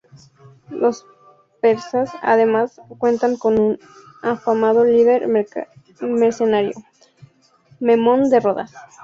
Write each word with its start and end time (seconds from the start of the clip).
Los 0.71 1.05
persas, 1.61 2.09
además, 2.23 2.81
cuentan 2.97 3.37
con 3.37 3.59
un 3.59 3.79
afamado 4.23 4.83
líder 4.83 5.27
mercenario: 6.07 6.73
Memnón 7.79 8.31
de 8.31 8.39
Rodas. 8.39 8.73